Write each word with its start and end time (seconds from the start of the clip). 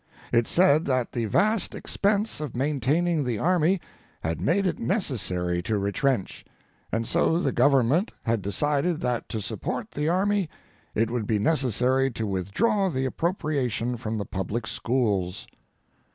It 0.33 0.47
said 0.47 0.85
that 0.85 1.11
the 1.11 1.25
vast 1.25 1.75
expense 1.75 2.39
of 2.41 2.55
maintaining 2.55 3.23
the 3.23 3.37
army 3.37 3.79
had 4.23 4.41
made 4.41 4.65
it 4.65 4.79
necessary 4.79 5.61
to 5.61 5.77
retrench, 5.77 6.43
and 6.91 7.07
so 7.07 7.37
the 7.37 7.51
Government 7.51 8.11
had 8.23 8.41
decided 8.41 8.99
that 9.01 9.29
to 9.29 9.39
support 9.39 9.91
the 9.91 10.09
army 10.09 10.49
it 10.95 11.11
would 11.11 11.27
be 11.27 11.37
necessary 11.37 12.09
to 12.13 12.25
withdraw 12.25 12.89
the 12.89 13.05
appropriation 13.05 13.95
from 13.95 14.17
the 14.17 14.25
public 14.25 14.65
schools. 14.65 15.45